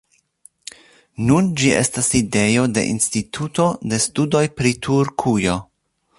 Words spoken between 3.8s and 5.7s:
de studoj pri Turkujo.